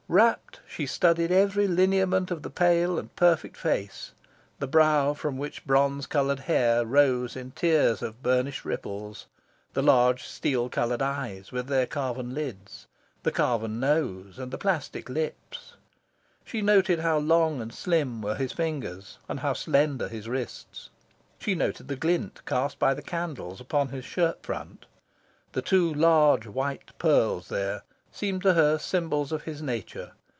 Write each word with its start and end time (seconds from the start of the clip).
Rapt, 0.13 0.59
she 0.67 0.85
studied 0.87 1.31
every 1.31 1.69
lineament 1.69 2.31
of 2.31 2.41
the 2.41 2.49
pale 2.49 2.99
and 2.99 3.15
perfect 3.15 3.55
face 3.55 4.11
the 4.59 4.67
brow 4.67 5.13
from 5.13 5.37
which 5.37 5.65
bronze 5.65 6.05
coloured 6.05 6.39
hair 6.41 6.85
rose 6.85 7.37
in 7.37 7.51
tiers 7.51 8.01
of 8.01 8.21
burnished 8.21 8.65
ripples; 8.65 9.27
the 9.71 9.81
large 9.81 10.25
steel 10.25 10.67
coloured 10.67 11.01
eyes, 11.01 11.53
with 11.53 11.67
their 11.67 11.87
carven 11.87 12.33
lids; 12.33 12.87
the 13.23 13.31
carven 13.31 13.79
nose, 13.79 14.37
and 14.37 14.51
the 14.51 14.57
plastic 14.57 15.07
lips. 15.07 15.75
She 16.43 16.61
noted 16.61 16.99
how 16.99 17.17
long 17.17 17.61
and 17.61 17.73
slim 17.73 18.21
were 18.21 18.35
his 18.35 18.51
fingers, 18.51 19.17
and 19.29 19.39
how 19.39 19.53
slender 19.53 20.09
his 20.09 20.27
wrists. 20.27 20.89
She 21.39 21.55
noted 21.55 21.87
the 21.87 21.95
glint 21.95 22.41
cast 22.45 22.77
by 22.79 22.93
the 22.93 23.01
candles 23.01 23.61
upon 23.61 23.87
his 23.87 24.03
shirt 24.03 24.43
front. 24.45 24.87
The 25.53 25.61
two 25.61 25.93
large 25.93 26.45
white 26.47 26.91
pearls 26.97 27.47
there 27.47 27.83
seemed 28.13 28.41
to 28.41 28.51
her 28.53 28.77
symbols 28.77 29.31
of 29.31 29.43
his 29.43 29.61
nature. 29.61 30.11